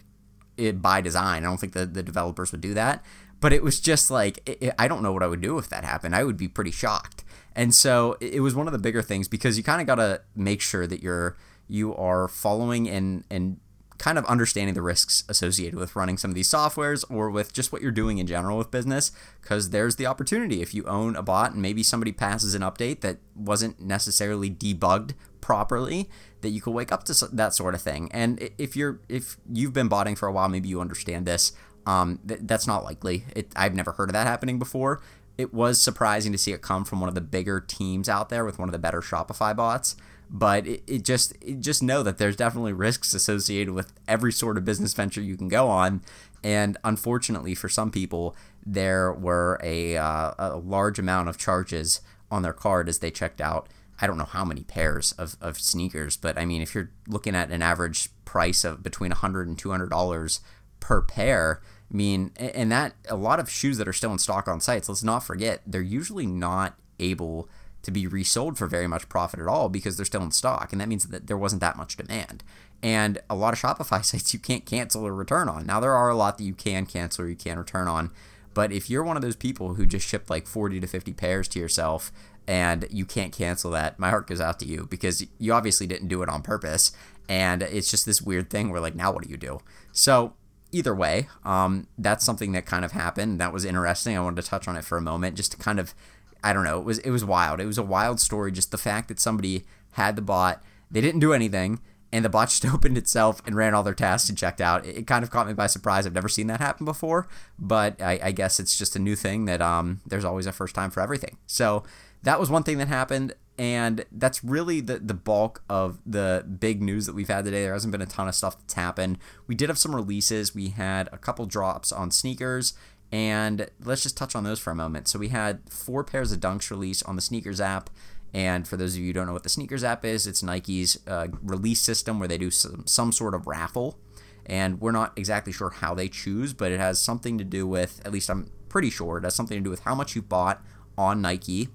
it 0.57 0.81
by 0.81 1.03
design. 1.03 1.45
I 1.45 1.49
don't 1.49 1.61
think 1.61 1.75
the, 1.75 1.85
the 1.85 2.03
developers 2.03 2.51
would 2.53 2.63
do 2.63 2.73
that. 2.73 3.05
But 3.41 3.53
it 3.53 3.63
was 3.63 3.79
just 3.79 4.11
like 4.11 4.41
it, 4.47 4.73
i 4.79 4.89
don't 4.89 5.03
know 5.03 5.13
what 5.13 5.23
i 5.23 5.27
would 5.27 5.43
do 5.43 5.59
if 5.59 5.69
that 5.69 5.85
happened. 5.85 6.17
I 6.17 6.25
would 6.25 6.39
be 6.39 6.49
pretty 6.49 6.71
shocked. 6.71 7.25
And 7.55 7.75
so 7.75 8.17
it 8.21 8.41
was 8.41 8.55
one 8.55 8.67
of 8.69 8.73
the 8.73 8.79
bigger 8.79 9.03
things 9.03 9.29
because 9.29 9.59
you 9.59 9.63
kind 9.63 9.83
of 9.83 9.87
got 9.87 9.97
to 9.97 10.23
make 10.35 10.63
sure 10.63 10.87
that 10.87 11.03
you're 11.03 11.37
you 11.69 11.95
are 11.95 12.29
following 12.29 12.89
and 12.89 13.25
and 13.31 13.59
kind 13.99 14.17
of 14.17 14.25
understanding 14.27 14.75
the 14.75 14.83
risks 14.83 15.25
associated 15.29 15.75
with 15.75 15.97
running 15.97 16.17
some 16.17 16.31
of 16.31 16.35
these 16.35 16.49
softwares 16.49 17.05
or 17.11 17.31
with 17.31 17.53
just 17.53 17.73
what 17.73 17.83
you're 17.83 17.91
doing 17.91 18.19
in 18.19 18.27
general 18.27 18.57
with 18.57 18.71
business 18.71 19.11
because 19.43 19.71
there's 19.71 19.97
the 19.97 20.07
opportunity. 20.07 20.63
If 20.63 20.73
you 20.73 20.85
own 20.85 21.17
a 21.17 21.23
bot 21.23 21.53
and 21.53 21.61
maybe 21.61 21.83
somebody 21.83 22.13
passes 22.13 22.55
an 22.55 22.63
update 22.63 23.01
that 23.01 23.19
wasn't 23.35 23.81
necessarily 23.81 24.51
debugged 24.51 25.15
properly 25.41 26.09
that 26.43 26.51
you 26.51 26.61
could 26.61 26.73
wake 26.73 26.93
up 26.93 27.05
to 27.05 27.27
that 27.33 27.55
sort 27.55 27.75
of 27.75 27.83
thing. 27.83 28.09
And 28.13 28.51
if 28.57 28.77
you're 28.77 29.01
if 29.09 29.37
you've 29.53 29.73
been 29.73 29.89
botting 29.89 30.15
for 30.15 30.29
a 30.29 30.33
while 30.33 30.49
maybe 30.49 30.69
you 30.69 30.81
understand 30.81 31.27
this 31.27 31.53
um, 31.87 32.21
th- 32.27 32.41
that's 32.45 32.67
not 32.67 32.85
likely. 32.85 33.25
It, 33.35 33.53
i've 33.57 33.75
never 33.75 33.93
heard 33.93 34.09
of 34.09 34.13
that 34.13 34.27
happening 34.27 34.59
before. 34.59 35.01
It 35.37 35.53
was 35.55 35.81
surprising 35.81 36.33
to 36.33 36.39
see 36.39 36.53
it 36.53 36.63
come 36.63 36.85
from 36.85 37.01
one 37.01 37.09
of 37.09 37.15
the 37.15 37.21
bigger 37.21 37.61
teams 37.61 38.09
out 38.09 38.29
there 38.29 38.45
with 38.45 38.59
one 38.59 38.69
of 38.69 38.73
the 38.73 38.79
better 38.79 39.01
shopify 39.01 39.55
bots 39.57 39.97
but 40.31 40.67
it, 40.67 40.83
it 40.87 41.05
just 41.05 41.35
it 41.41 41.61
just 41.61 41.83
know 41.83 42.03
that 42.03 42.19
there's 42.19 42.37
definitely 42.37 42.73
risks 42.73 43.15
associated 43.15 43.73
with 43.73 43.93
every 44.07 44.33
sort 44.33 44.59
of 44.59 44.65
business 44.65 44.95
venture 44.95 45.21
you 45.21 45.37
can 45.37 45.49
go 45.49 45.69
on. 45.69 46.03
And 46.43 46.77
unfortunately 46.85 47.55
for 47.55 47.69
some 47.69 47.91
people 47.91 48.37
there 48.65 49.13
were 49.13 49.59
a, 49.63 49.97
uh, 49.97 50.35
a 50.39 50.57
large 50.57 50.99
amount 50.99 51.29
of 51.29 51.39
charges 51.39 52.01
on 52.31 52.43
their 52.43 52.53
card 52.53 52.89
as 52.89 52.99
they 52.99 53.11
checked 53.11 53.41
out. 53.41 53.69
I 54.01 54.07
don't 54.07 54.19
know 54.19 54.25
how 54.25 54.45
many 54.45 54.63
pairs 54.63 55.13
of, 55.13 55.37
of 55.41 55.59
sneakers 55.59 56.17
but 56.17 56.39
i 56.39 56.45
mean 56.45 56.63
if 56.63 56.73
you're 56.73 56.93
looking 57.09 57.35
at 57.35 57.51
an 57.51 57.63
average 57.63 58.11
price 58.25 58.63
of 58.63 58.81
between 58.81 59.11
100 59.11 59.49
and 59.49 59.59
200 59.59 59.91
dollars 59.91 60.41
per 60.79 61.03
pair 61.03 61.61
I 61.91 61.97
mean, 61.97 62.33
and 62.37 62.71
that 62.71 62.95
a 63.09 63.17
lot 63.17 63.41
of 63.41 63.51
shoes 63.51 63.79
that 63.79 63.89
are 63.89 63.93
still 63.93 64.13
in 64.13 64.19
stock 64.19 64.47
on 64.47 64.61
sites, 64.61 64.89
let's 64.89 65.03
not 65.03 65.21
forget, 65.21 65.63
they're 65.67 65.81
usually 65.81 66.27
not 66.27 66.79
able 67.01 67.49
to 67.83 67.91
be 67.91 68.07
resold 68.07 68.59
for 68.59 68.67
very 68.67 68.87
much 68.87 69.09
profit 69.09 69.41
at 69.41 69.47
all 69.47 69.69
because 69.69 69.97
they're 69.97 70.07
still 70.07 70.23
in 70.23 70.31
stock. 70.31 70.73
And 70.73 70.81
that 70.81 70.89
means 70.89 71.07
that 71.07 71.27
there 71.27 71.39
wasn't 71.39 71.61
that 71.61 71.77
much 71.77 71.97
demand. 71.97 72.43
And 72.83 73.19
a 73.29 73.35
lot 73.35 73.55
of 73.55 73.61
Shopify 73.61 74.05
sites 74.05 74.33
you 74.33 74.41
can't 74.41 74.67
cancel 74.67 75.07
or 75.07 75.15
return 75.15 75.49
on. 75.49 75.67
Now, 75.67 75.81
there 75.81 75.95
are 75.95 76.09
a 76.09 76.17
lot 76.17 76.39
that 76.39 76.45
you 76.45 76.55
can 76.55 76.87
cancel 76.87 77.25
or 77.25 77.29
you 77.29 77.37
can 77.37 77.59
return 77.59 77.89
on. 77.89 78.11
But 78.55 78.73
if 78.73 78.91
you're 78.91 79.05
one 79.05 79.17
of 79.17 79.23
those 79.23 79.37
people 79.37 79.75
who 79.75 79.87
just 79.87 80.07
shipped 80.07 80.31
like 80.31 80.47
40 80.47 80.81
to 80.81 80.87
50 80.87 81.13
pairs 81.13 81.47
to 81.49 81.61
yourself 81.61 82.11
and 82.47 82.87
you 82.91 83.05
can't 83.05 83.33
cancel 83.33 83.71
that, 83.73 83.99
my 83.99 84.11
heart 84.11 84.27
goes 84.27 84.41
out 84.41 84.59
to 84.61 84.67
you 84.67 84.87
because 84.91 85.25
you 85.39 85.53
obviously 85.53 85.87
didn't 85.87 86.09
do 86.09 86.23
it 86.23 86.29
on 86.29 86.43
purpose. 86.43 86.93
And 87.29 87.63
it's 87.63 87.91
just 87.91 88.07
this 88.07 88.23
weird 88.23 88.51
thing 88.51 88.71
where, 88.71 88.81
like, 88.81 88.95
now 88.95 89.13
what 89.13 89.23
do 89.23 89.31
you 89.31 89.37
do? 89.37 89.61
So, 89.93 90.33
either 90.73 90.95
way, 90.95 91.29
um, 91.45 91.87
that's 91.99 92.25
something 92.25 92.53
that 92.53 92.67
kind 92.67 92.85
of 92.85 92.93
happened. 92.93 93.39
That 93.39 93.53
was 93.53 93.65
interesting. 93.65 94.17
I 94.17 94.21
wanted 94.21 94.43
to 94.43 94.49
touch 94.49 94.67
on 94.67 94.77
it 94.77 94.85
for 94.85 94.97
a 94.97 95.03
moment 95.03 95.37
just 95.37 95.53
to 95.53 95.59
kind 95.59 95.79
of 95.79 95.95
I 96.43 96.53
don't 96.53 96.65
know. 96.65 96.79
It 96.79 96.85
was 96.85 96.99
it 97.01 97.11
was 97.11 97.25
wild. 97.25 97.61
It 97.61 97.67
was 97.67 97.79
a 97.79 97.83
wild 97.83 98.21
story. 98.21 98.53
Just 98.53 98.71
the 98.71 98.79
fact 98.79 99.09
that 99.09 99.21
somebody 99.21 99.65
had 99.93 100.17
the 100.17 100.23
bot, 100.23 100.63
they 100.91 101.01
didn't 101.01 101.21
do 101.21 101.33
anything, 101.33 101.81
and 102.13 102.25
the 102.25 102.29
bot 102.29 102.49
just 102.51 102.67
opened 102.67 102.97
itself 102.99 103.43
and 103.47 103.57
ran 103.57 103.75
all 103.75 103.83
their 103.83 103.95
tasks 103.95 104.29
and 104.29 104.39
checked 104.39 104.61
out. 104.61 104.87
It, 104.87 104.99
it 104.99 105.07
kind 105.07 105.23
of 105.23 105.31
caught 105.31 105.47
me 105.47 105.55
by 105.55 105.67
surprise. 105.67 106.07
I've 106.07 106.15
never 106.15 106.29
seen 106.29 106.47
that 106.49 106.61
happen 106.61 106.85
before, 106.85 107.29
but 107.59 108.01
I, 108.01 108.21
I 108.23 108.33
guess 108.33 108.61
it's 108.61 108.77
just 108.77 108.97
a 108.97 108.99
new 108.99 109.17
thing 109.17 109.47
that 109.47 109.61
um, 109.61 110.01
there's 110.07 110.25
always 110.25 110.47
a 110.47 110.53
first 110.53 110.75
time 110.75 110.91
for 110.91 111.01
everything. 111.01 111.37
So 111.47 111.83
that 112.23 112.41
was 112.41 112.51
one 112.51 112.63
thing 112.63 112.79
that 112.79 112.89
happened, 112.89 113.35
and 113.59 114.05
that's 114.13 114.43
really 114.43 114.81
the 114.81 114.99
the 114.99 115.15
bulk 115.15 115.63
of 115.69 115.99
the 116.07 116.45
big 116.61 116.83
news 116.83 117.07
that 117.07 117.15
we've 117.15 117.29
had 117.29 117.45
today. 117.45 117.63
There 117.63 117.73
hasn't 117.73 117.93
been 117.93 118.03
a 118.03 118.07
ton 118.07 118.29
of 118.29 118.35
stuff 118.35 118.59
that's 118.59 118.75
happened. 118.75 119.19
We 119.47 119.55
did 119.55 119.69
have 119.69 119.79
some 119.79 119.95
releases. 119.95 120.55
We 120.55 120.69
had 120.69 121.09
a 121.13 121.19
couple 121.19 121.47
drops 121.47 121.93
on 121.93 122.11
sneakers 122.11 122.75
and 123.11 123.69
let's 123.83 124.03
just 124.03 124.17
touch 124.17 124.35
on 124.35 124.45
those 124.45 124.59
for 124.59 124.71
a 124.71 124.75
moment. 124.75 125.09
So 125.09 125.19
we 125.19 125.29
had 125.29 125.61
four 125.71 126.05
pairs 126.05 126.33
of 126.33 126.41
dunks 126.41 126.71
released 126.71 127.05
on 127.07 127.17
the 127.17 127.23
sneakers 127.23 127.61
app. 127.61 127.91
And 128.35 128.69
for 128.69 128.77
those 128.77 128.95
of 128.95 129.01
you 129.01 129.07
who 129.07 129.13
don't 129.15 129.27
know 129.27 129.33
what 129.33 129.43
the 129.43 129.49
sneakers 129.49 129.83
app 129.83 130.05
is, 130.05 130.27
it's 130.27 130.43
Nike's 130.43 130.99
uh, 131.07 131.29
release 131.43 131.81
system 131.81 132.19
where 132.19 132.29
they 132.29 132.37
do 132.37 132.51
some, 132.51 132.87
some 132.87 133.11
sort 133.11 133.35
of 133.35 133.47
raffle. 133.47 133.99
And 134.45 134.81
we're 134.81 134.93
not 134.93 135.13
exactly 135.17 135.53
sure 135.53 135.71
how 135.71 135.95
they 135.95 136.09
choose, 136.09 136.53
but 136.53 136.71
it 136.71 136.81
has 136.81 137.01
something 137.01 137.39
to 137.39 137.45
do 137.45 137.67
with, 137.67 138.03
at 138.05 138.13
least 138.13 138.29
I'm 138.31 138.51
pretty 138.69 138.91
sure, 138.91 139.19
it 139.19 139.25
has 139.25 139.35
something 139.35 139.57
to 139.57 139.65
do 139.65 139.71
with 139.71 139.81
how 139.81 139.95
much 139.95 140.15
you 140.15 140.21
bought 140.21 140.63
on 140.97 141.23
Nike 141.23 141.69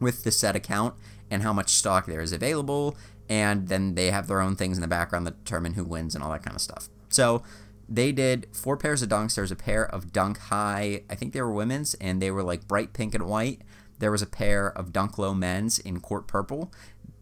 with 0.00 0.24
the 0.24 0.30
set 0.30 0.56
account 0.56 0.94
and 1.30 1.42
how 1.42 1.52
much 1.52 1.70
stock 1.70 2.06
there 2.06 2.20
is 2.20 2.32
available. 2.32 2.96
And 3.28 3.68
then 3.68 3.94
they 3.94 4.10
have 4.10 4.26
their 4.26 4.40
own 4.40 4.56
things 4.56 4.76
in 4.76 4.82
the 4.82 4.88
background 4.88 5.26
that 5.26 5.44
determine 5.44 5.74
who 5.74 5.84
wins 5.84 6.14
and 6.14 6.24
all 6.24 6.32
that 6.32 6.42
kind 6.42 6.56
of 6.56 6.60
stuff. 6.60 6.88
So 7.08 7.42
they 7.90 8.12
did 8.12 8.46
four 8.52 8.76
pairs 8.76 9.02
of 9.02 9.08
dunks. 9.08 9.34
There 9.34 9.42
was 9.42 9.50
a 9.50 9.56
pair 9.56 9.84
of 9.84 10.12
Dunk 10.12 10.38
High, 10.38 11.02
I 11.10 11.16
think 11.16 11.32
they 11.32 11.42
were 11.42 11.50
women's, 11.50 11.94
and 11.94 12.22
they 12.22 12.30
were 12.30 12.44
like 12.44 12.68
bright 12.68 12.92
pink 12.92 13.14
and 13.16 13.26
white. 13.26 13.62
There 13.98 14.12
was 14.12 14.22
a 14.22 14.26
pair 14.26 14.70
of 14.78 14.92
Dunk 14.92 15.18
Low 15.18 15.34
men's 15.34 15.80
in 15.80 16.00
court 16.00 16.28
purple, 16.28 16.72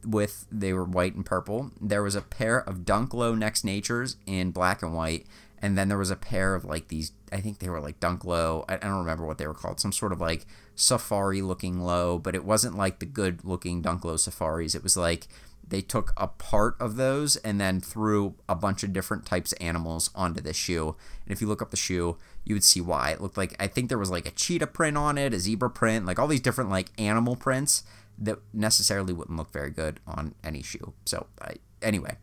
with 0.05 0.47
they 0.53 0.75
were 0.75 0.85
white 0.85 1.15
and 1.15 1.25
purple. 1.25 1.71
There 1.81 2.03
was 2.03 2.15
a 2.15 2.21
pair 2.21 2.59
of 2.59 2.85
Dunk 2.85 3.15
Low 3.15 3.35
Next 3.35 3.65
Natures 3.65 4.17
in 4.27 4.51
black 4.51 4.83
and 4.83 4.95
white, 4.95 5.27
and 5.61 5.77
then 5.77 5.89
there 5.89 5.99
was 5.99 6.11
a 6.11 6.17
pair 6.17 6.55
of 6.55 6.67
like 6.67 6.89
these. 6.89 7.13
I 7.33 7.41
think 7.41 7.59
they 7.59 7.71
were 7.71 7.81
like 7.81 7.99
Dunk 7.99 8.25
Low. 8.25 8.67
I, 8.69 8.75
I 8.75 8.79
don't 8.79 8.99
remember 8.99 9.27
what 9.27 9.39
they 9.39 9.47
were 9.47 9.55
called. 9.55 9.81
Some 9.81 9.93
sort 9.93 10.13
of 10.13 10.21
like 10.21 10.47
safari 10.77 11.41
looking 11.41 11.81
low, 11.81 12.19
but 12.19 12.35
it 12.35 12.45
wasn't 12.45 12.77
like 12.77 12.99
the 12.99 13.07
good 13.07 13.43
looking 13.43 13.81
Dunk 13.81 14.05
Low 14.05 14.19
safaris. 14.19 14.75
It 14.75 14.83
was 14.83 14.99
like 14.99 15.27
they 15.69 15.81
took 15.81 16.13
a 16.17 16.27
part 16.27 16.77
of 16.81 16.97
those 16.97 17.37
and 17.37 17.61
then 17.61 17.81
threw 17.81 18.35
a 18.49 18.55
bunch 18.55 18.83
of 18.83 18.93
different 18.93 19.27
types 19.27 19.53
of 19.53 19.59
animals 19.61 20.11
onto 20.15 20.41
this 20.41 20.57
shoe. 20.57 20.97
And 21.25 21.33
if 21.33 21.41
you 21.41 21.47
look 21.47 21.63
up 21.63 21.71
the 21.71 21.77
shoe, 21.77 22.17
you 22.45 22.55
would 22.55 22.65
see 22.65 22.81
why. 22.81 23.11
It 23.11 23.21
looked 23.21 23.37
like 23.37 23.55
I 23.61 23.67
think 23.67 23.89
there 23.89 23.99
was 23.99 24.11
like 24.11 24.27
a 24.27 24.31
cheetah 24.31 24.69
print 24.69 24.97
on 24.97 25.19
it, 25.19 25.35
a 25.35 25.39
zebra 25.39 25.71
print, 25.71 26.07
like 26.07 26.19
all 26.19 26.29
these 26.29 26.41
different 26.41 26.71
like 26.71 26.89
animal 26.99 27.37
prints 27.37 27.83
that 28.19 28.39
necessarily 28.53 29.13
wouldn't 29.13 29.37
look 29.37 29.53
very 29.53 29.71
good 29.71 30.01
on 30.07 30.35
any 30.43 30.63
shoe. 30.63 30.93
So 31.05 31.27
I, 31.41 31.55
anyway, 31.83 32.17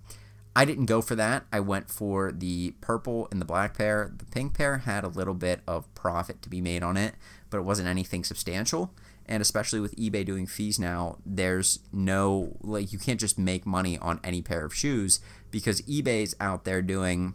I 0.55 0.65
didn't 0.65 0.85
go 0.85 1.01
for 1.01 1.15
that. 1.15 1.45
I 1.51 1.59
went 1.59 1.89
for 1.89 2.31
the 2.31 2.71
purple 2.81 3.27
and 3.31 3.39
the 3.39 3.45
black 3.45 3.77
pair. 3.77 4.11
The 4.17 4.25
pink 4.25 4.57
pair 4.57 4.79
had 4.79 5.03
a 5.03 5.09
little 5.09 5.33
bit 5.33 5.61
of 5.67 5.93
profit 5.95 6.41
to 6.41 6.49
be 6.49 6.61
made 6.61 6.83
on 6.83 6.97
it, 6.97 7.15
but 7.49 7.59
it 7.59 7.63
wasn't 7.63 7.87
anything 7.87 8.23
substantial 8.23 8.91
and 9.27 9.41
especially 9.41 9.79
with 9.79 9.95
eBay 9.95 10.25
doing 10.25 10.45
fees 10.45 10.79
now, 10.79 11.17
there's 11.25 11.79
no 11.91 12.57
like 12.61 12.93
you 12.93 12.99
can't 12.99 13.19
just 13.19 13.39
make 13.39 13.65
money 13.65 13.97
on 13.97 14.19
any 14.23 14.41
pair 14.41 14.65
of 14.65 14.73
shoes 14.73 15.19
because 15.51 15.81
eBay's 15.83 16.35
out 16.39 16.63
there 16.63 16.81
doing 16.81 17.33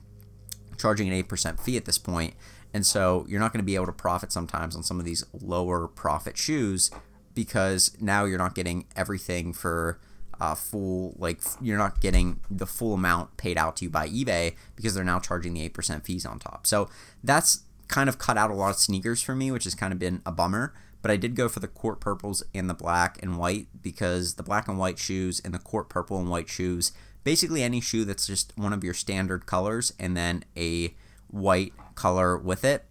charging 0.78 1.12
an 1.12 1.22
8% 1.22 1.60
fee 1.60 1.76
at 1.76 1.84
this 1.84 1.98
point. 1.98 2.34
And 2.72 2.86
so 2.86 3.26
you're 3.28 3.40
not 3.40 3.52
going 3.52 3.60
to 3.60 3.66
be 3.66 3.74
able 3.74 3.86
to 3.86 3.92
profit 3.92 4.32
sometimes 4.32 4.76
on 4.76 4.82
some 4.82 4.98
of 4.98 5.04
these 5.04 5.24
lower 5.32 5.88
profit 5.88 6.36
shoes 6.36 6.90
because 7.34 7.96
now 8.00 8.24
you're 8.24 8.38
not 8.38 8.54
getting 8.54 8.86
everything 8.96 9.52
for 9.52 10.00
uh, 10.40 10.54
full 10.54 11.14
like 11.18 11.40
you're 11.60 11.76
not 11.76 12.00
getting 12.00 12.40
the 12.50 12.66
full 12.66 12.94
amount 12.94 13.36
paid 13.36 13.58
out 13.58 13.76
to 13.76 13.84
you 13.84 13.90
by 13.90 14.08
eBay 14.08 14.54
because 14.74 14.94
they're 14.94 15.04
now 15.04 15.18
charging 15.18 15.52
the 15.52 15.68
8% 15.68 16.04
fees 16.04 16.24
on 16.24 16.38
top. 16.38 16.66
So 16.66 16.88
that's 17.22 17.64
kind 17.88 18.08
of 18.08 18.18
cut 18.18 18.38
out 18.38 18.50
a 18.50 18.54
lot 18.54 18.70
of 18.70 18.76
sneakers 18.76 19.20
for 19.20 19.34
me, 19.34 19.50
which 19.50 19.64
has 19.64 19.74
kind 19.74 19.92
of 19.92 19.98
been 19.98 20.22
a 20.24 20.32
bummer 20.32 20.72
but 21.02 21.10
I 21.10 21.16
did 21.16 21.34
go 21.34 21.48
for 21.48 21.60
the 21.60 21.68
court 21.68 22.00
purples 22.00 22.42
and 22.54 22.68
the 22.68 22.74
black 22.74 23.18
and 23.22 23.38
white 23.38 23.68
because 23.82 24.34
the 24.34 24.42
black 24.42 24.68
and 24.68 24.78
white 24.78 24.98
shoes 24.98 25.40
and 25.44 25.54
the 25.54 25.58
court 25.58 25.88
purple 25.88 26.18
and 26.18 26.28
white 26.28 26.48
shoes, 26.48 26.92
basically 27.24 27.62
any 27.62 27.80
shoe 27.80 28.04
that's 28.04 28.26
just 28.26 28.56
one 28.56 28.72
of 28.72 28.84
your 28.84 28.94
standard 28.94 29.46
colors 29.46 29.92
and 29.98 30.16
then 30.16 30.44
a 30.56 30.94
white 31.28 31.72
color 31.94 32.36
with 32.36 32.64
it, 32.64 32.86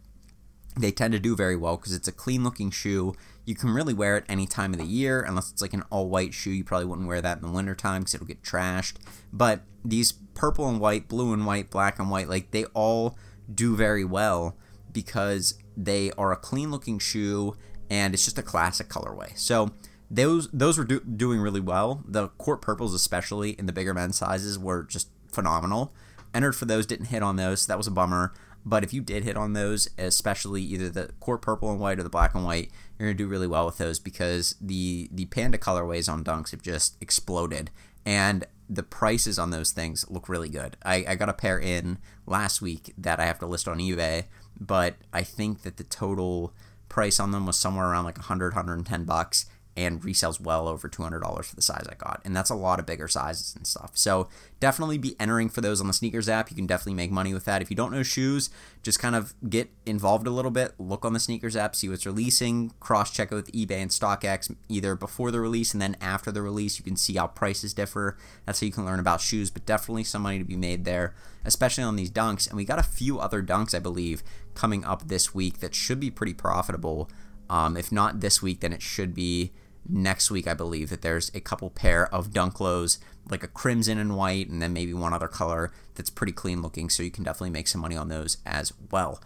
they 0.78 0.92
tend 0.92 1.12
to 1.14 1.20
do 1.20 1.36
very 1.36 1.56
well 1.56 1.78
because 1.78 1.94
it's 1.94 2.08
a 2.08 2.14
clean 2.14 2.44
looking 2.44 2.72
shoe. 2.72 3.14
You 3.46 3.56
can 3.56 3.72
really 3.72 3.94
wear 3.94 4.18
it 4.18 4.26
any 4.30 4.46
time 4.46 4.74
of 4.74 4.80
the 4.80 4.86
year, 4.86 5.22
unless 5.22 5.52
it's 5.52 5.62
like 5.62 5.74
an 5.74 5.84
all 5.90 6.08
white 6.08 6.34
shoe. 6.34 6.52
You 6.52 6.64
probably 6.64 6.86
wouldn't 6.86 7.08
wear 7.08 7.22
that 7.22 7.40
in 7.40 7.44
the 7.44 7.52
wintertime 7.52 8.02
because 8.02 8.14
it'll 8.14 8.28
get 8.28 8.44
trashed. 8.44 8.96
But 9.34 9.62
these 9.84 10.12
purple 10.12 10.70
and 10.70 10.80
white, 10.80 11.08
blue 11.08 11.34
and 11.34 11.46
white, 11.46 11.70
black 11.70 12.00
and 12.00 12.10
white, 12.10 12.30
like 12.30 12.52
they 12.52 12.66
all 12.66 13.18
do 13.54 13.76
very 13.76 14.06
well 14.06 14.56
because 14.92 15.56
they 15.76 16.12
are 16.18 16.32
a 16.32 16.38
clean 16.38 16.72
looking 16.72 17.00
shoe 17.00 17.56
and 17.90 18.14
it's 18.14 18.26
just 18.26 18.38
a 18.38 18.44
classic 18.44 18.88
colorway. 18.88 19.38
So 19.38 19.72
those 20.12 20.50
those 20.52 20.78
were 20.78 20.86
do, 20.86 21.00
doing 21.02 21.40
really 21.40 21.60
well. 21.60 22.04
The 22.08 22.30
court 22.30 22.62
purples, 22.62 22.94
especially 22.94 23.52
in 23.52 23.66
the 23.66 23.74
bigger 23.74 23.94
men's 23.94 24.18
sizes, 24.18 24.58
were 24.58 24.84
just 24.84 25.10
phenomenal. 25.32 25.94
Entered 26.34 26.54
for 26.54 26.66
those, 26.66 26.86
didn't 26.86 27.08
hit 27.08 27.24
on 27.24 27.36
those. 27.36 27.62
So 27.62 27.72
that 27.72 27.78
was 27.78 27.88
a 27.88 27.92
bummer. 27.92 28.34
But 28.66 28.84
if 28.84 28.94
you 28.94 29.02
did 29.02 29.24
hit 29.24 29.38
on 29.38 29.54
those, 29.54 29.90
especially 29.98 30.62
either 30.62 30.90
the 30.90 31.12
court 31.20 31.42
purple 31.42 31.72
and 31.72 31.80
white 31.80 31.98
or 31.98 32.04
the 32.04 32.10
black 32.10 32.36
and 32.36 32.44
white, 32.44 32.72
you're 32.98 33.08
gonna 33.08 33.18
do 33.18 33.28
really 33.28 33.48
well 33.48 33.66
with 33.66 33.78
those 33.78 34.00
because 34.00 34.56
the 34.60 35.10
the 35.12 35.26
panda 35.26 35.58
colorways 35.58 36.12
on 36.12 36.24
Dunks 36.24 36.52
have 36.52 36.62
just 36.62 37.02
exploded, 37.02 37.72
and 38.06 38.46
the 38.70 38.84
prices 38.84 39.40
on 39.40 39.50
those 39.50 39.72
things 39.72 40.06
look 40.10 40.30
really 40.30 40.50
good. 40.50 40.78
I, 40.84 41.04
I 41.08 41.16
got 41.16 41.30
a 41.30 41.34
pair 41.34 41.60
in 41.60 41.98
last 42.28 42.62
week 42.62 42.94
that 42.98 43.20
I 43.20 43.26
have 43.26 43.40
to 43.40 43.48
list 43.48 43.68
on 43.68 43.80
eBay, 43.80 44.26
but 44.60 44.96
I 45.12 45.24
think 45.24 45.64
that 45.64 45.78
the 45.78 45.84
total 45.84 46.54
price 46.90 47.20
on 47.20 47.32
them 47.32 47.46
was 47.46 47.56
somewhere 47.56 47.88
around 47.88 48.04
like 48.06 48.18
100 48.18 48.54
110 48.54 49.04
bucks 49.06 49.46
and 49.80 50.02
resells 50.02 50.42
well 50.42 50.68
over 50.68 50.90
$200 50.90 51.46
for 51.46 51.56
the 51.56 51.62
size 51.62 51.88
I 51.90 51.96
got. 51.96 52.22
And 52.26 52.36
that's 52.36 52.50
a 52.50 52.56
lot 52.56 52.80
of 52.80 52.86
bigger 52.86 53.08
sizes 53.08 53.56
and 53.56 53.66
stuff. 53.66 53.92
So 53.94 54.28
definitely 54.60 54.98
be 54.98 55.16
entering 55.22 55.48
for 55.48 55.62
those 55.62 55.80
on 55.80 55.88
the 55.88 55.94
sneakers 55.94 56.28
app. 56.28 56.50
You 56.50 56.56
can 56.58 56.68
definitely 56.68 56.96
make 56.96 57.12
money 57.12 57.34
with 57.34 57.46
that. 57.46 57.62
If 57.62 57.70
you 57.70 57.78
don't 57.78 57.94
know 57.94 58.04
shoes, 58.04 58.50
just 58.84 59.00
kind 59.00 59.16
of 59.16 59.34
get 59.50 59.70
involved 59.86 60.28
a 60.28 60.32
little 60.32 60.52
bit. 60.52 60.74
Look 60.78 61.06
on 61.06 61.14
the 61.14 61.20
sneakers 61.20 61.56
app, 61.56 61.78
see 61.78 61.88
what's 61.88 62.06
releasing, 62.06 62.74
cross 62.82 63.10
check 63.12 63.32
it 63.32 63.36
with 63.36 63.52
eBay 63.54 63.82
and 63.82 63.90
StockX 63.90 64.54
either 64.68 64.96
before 64.96 65.32
the 65.32 65.40
release 65.40 65.72
and 65.72 65.82
then 65.82 65.96
after 66.02 66.30
the 66.30 66.42
release. 66.42 66.78
You 66.78 66.84
can 66.84 66.98
see 66.98 67.14
how 67.14 67.28
prices 67.28 67.74
differ. 67.74 68.18
That's 68.46 68.60
how 68.60 68.66
you 68.66 68.74
can 68.74 68.86
learn 68.86 69.00
about 69.00 69.22
shoes, 69.22 69.50
but 69.50 69.66
definitely 69.66 70.04
some 70.04 70.24
money 70.24 70.40
to 70.40 70.44
be 70.44 70.58
made 70.58 70.84
there, 70.84 71.16
especially 71.46 71.86
on 71.86 71.96
these 71.96 72.12
dunks. 72.12 72.50
And 72.50 72.58
we 72.58 72.66
got 72.66 72.80
a 72.80 72.84
few 72.84 73.18
other 73.18 73.42
dunks, 73.42 73.74
I 73.74 73.80
believe, 73.80 74.24
coming 74.56 74.84
up 74.84 75.08
this 75.08 75.34
week 75.34 75.60
that 75.60 75.74
should 75.74 76.02
be 76.02 76.12
pretty 76.12 76.34
profitable. 76.34 77.10
Um, 77.50 77.76
if 77.76 77.92
not 77.92 78.20
this 78.20 78.42
week, 78.42 78.60
then 78.60 78.74
it 78.74 78.82
should 78.82 79.16
be 79.16 79.52
next 79.88 80.32
week, 80.32 80.48
I 80.48 80.54
believe, 80.54 80.90
that 80.90 81.02
there's 81.02 81.32
a 81.34 81.40
couple 81.40 81.70
pair 81.70 82.14
of 82.14 82.34
dunk 82.34 82.60
lows, 82.60 83.00
like 83.30 83.44
a 83.44 83.48
crimson 83.48 83.98
and 83.98 84.16
white, 84.16 84.50
and 84.50 84.62
then 84.62 84.74
maybe 84.74 84.94
one 84.94 85.14
other 85.14 85.28
color 85.28 85.72
that's 85.96 86.10
pretty 86.10 86.34
clean 86.34 86.62
looking. 86.62 86.90
So 86.90 87.04
you 87.04 87.12
can 87.12 87.24
definitely 87.24 87.52
make 87.52 87.68
some 87.68 87.82
money 87.82 87.96
on 87.96 88.10
those 88.10 88.38
as 88.46 88.74
well. 88.92 89.22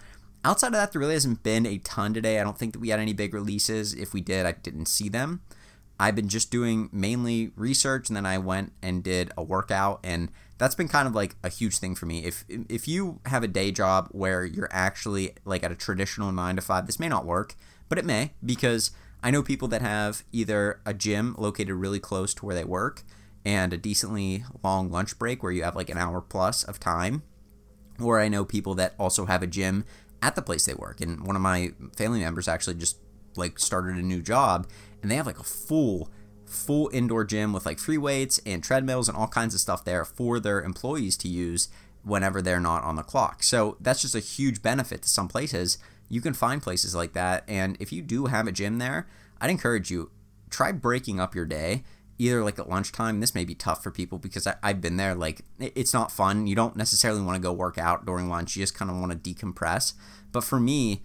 Outside 0.45 0.67
of 0.67 0.73
that, 0.73 0.91
there 0.91 0.99
really 0.99 1.13
hasn't 1.13 1.43
been 1.43 1.65
a 1.65 1.77
ton 1.77 2.13
today. 2.13 2.39
I 2.39 2.43
don't 2.43 2.57
think 2.57 2.73
that 2.73 2.79
we 2.79 2.89
had 2.89 2.99
any 2.99 3.13
big 3.13 3.33
releases. 3.33 3.93
If 3.93 4.13
we 4.13 4.21
did, 4.21 4.45
I 4.45 4.51
didn't 4.51 4.87
see 4.87 5.07
them. 5.07 5.41
I've 5.99 6.15
been 6.15 6.27
just 6.27 6.51
doing 6.51 6.89
mainly 6.91 7.51
research, 7.55 8.09
and 8.09 8.17
then 8.17 8.25
I 8.25 8.37
went 8.37 8.73
and 8.81 9.03
did 9.03 9.31
a 9.37 9.43
workout, 9.43 10.01
and 10.03 10.29
that's 10.57 10.75
been 10.75 10.87
kind 10.87 11.07
of 11.07 11.15
like 11.15 11.35
a 11.43 11.49
huge 11.49 11.77
thing 11.77 11.95
for 11.95 12.05
me. 12.05 12.23
If 12.25 12.45
if 12.49 12.87
you 12.87 13.19
have 13.25 13.43
a 13.43 13.47
day 13.47 13.71
job 13.71 14.09
where 14.11 14.45
you're 14.45 14.69
actually 14.71 15.33
like 15.45 15.63
at 15.63 15.71
a 15.71 15.75
traditional 15.75 16.31
nine 16.31 16.55
to 16.55 16.61
five, 16.61 16.85
this 16.85 16.99
may 16.99 17.09
not 17.09 17.25
work, 17.25 17.55
but 17.89 17.97
it 17.97 18.05
may 18.05 18.33
because 18.45 18.91
I 19.23 19.31
know 19.31 19.41
people 19.41 19.67
that 19.69 19.81
have 19.81 20.23
either 20.31 20.81
a 20.85 20.93
gym 20.93 21.35
located 21.37 21.75
really 21.75 21.99
close 21.99 22.33
to 22.35 22.45
where 22.45 22.55
they 22.55 22.65
work 22.65 23.03
and 23.45 23.73
a 23.73 23.77
decently 23.77 24.43
long 24.63 24.91
lunch 24.91 25.17
break 25.17 25.41
where 25.41 25.51
you 25.51 25.63
have 25.63 25.75
like 25.75 25.89
an 25.89 25.97
hour 25.97 26.21
plus 26.21 26.63
of 26.63 26.79
time. 26.79 27.23
Or 28.01 28.19
I 28.19 28.27
know 28.27 28.43
people 28.43 28.75
that 28.75 28.95
also 28.99 29.25
have 29.25 29.43
a 29.43 29.47
gym 29.47 29.85
at 30.21 30.35
the 30.35 30.41
place 30.41 30.65
they 30.65 30.73
work. 30.73 31.01
And 31.01 31.25
one 31.25 31.35
of 31.35 31.41
my 31.41 31.71
family 31.95 32.19
members 32.19 32.47
actually 32.47 32.75
just 32.75 32.97
like 33.35 33.59
started 33.59 33.95
a 33.95 34.01
new 34.01 34.21
job 34.21 34.67
and 35.01 35.09
they 35.09 35.15
have 35.15 35.25
like 35.25 35.39
a 35.39 35.43
full 35.43 36.09
full 36.53 36.89
indoor 36.93 37.23
gym 37.23 37.53
with 37.53 37.65
like 37.65 37.79
free 37.79 37.97
weights 37.97 38.39
and 38.45 38.63
treadmills 38.63 39.09
and 39.09 39.17
all 39.17 39.27
kinds 39.27 39.53
of 39.53 39.59
stuff 39.59 39.83
there 39.83 40.05
for 40.05 40.39
their 40.39 40.61
employees 40.61 41.17
to 41.17 41.27
use 41.27 41.69
whenever 42.03 42.41
they're 42.41 42.59
not 42.59 42.83
on 42.83 42.95
the 42.95 43.03
clock. 43.03 43.43
So 43.43 43.77
that's 43.79 44.01
just 44.01 44.15
a 44.15 44.19
huge 44.19 44.61
benefit 44.61 45.01
to 45.03 45.09
some 45.09 45.27
places. 45.27 45.77
You 46.09 46.21
can 46.21 46.33
find 46.33 46.61
places 46.61 46.93
like 46.93 47.13
that. 47.13 47.43
And 47.47 47.77
if 47.79 47.91
you 47.91 48.01
do 48.01 48.25
have 48.25 48.47
a 48.47 48.51
gym 48.51 48.77
there, 48.77 49.07
I'd 49.41 49.49
encourage 49.49 49.89
you 49.89 50.11
try 50.49 50.71
breaking 50.71 51.19
up 51.19 51.33
your 51.33 51.45
day 51.45 51.83
either 52.17 52.43
like 52.43 52.59
at 52.59 52.69
lunchtime. 52.69 53.19
This 53.19 53.35
may 53.35 53.45
be 53.45 53.55
tough 53.55 53.83
for 53.83 53.91
people 53.91 54.17
because 54.17 54.47
I, 54.47 54.55
have 54.63 54.81
been 54.81 54.97
there 54.97 55.15
like 55.15 55.41
it's 55.59 55.93
not 55.93 56.11
fun. 56.11 56.47
You 56.47 56.55
don't 56.55 56.75
necessarily 56.75 57.21
want 57.21 57.35
to 57.35 57.41
go 57.41 57.51
work 57.51 57.77
out 57.77 58.05
during 58.05 58.29
lunch. 58.29 58.55
You 58.55 58.63
just 58.63 58.75
kind 58.75 58.91
of 58.91 58.97
want 58.97 59.11
to 59.11 59.33
decompress. 59.33 59.93
But 60.31 60.43
for 60.43 60.59
me 60.59 61.03